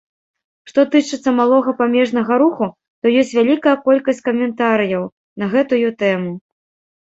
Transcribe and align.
Што 0.69 0.83
тычыцца 0.93 1.33
малога 1.39 1.73
памежнага 1.81 2.33
руху, 2.43 2.65
то 3.03 3.13
ёсць 3.25 3.35
вялікая 3.41 3.75
колькасць 3.85 4.23
каментарыяў 4.29 5.03
на 5.43 5.53
гэтую 5.53 5.87
тэму. 6.03 6.33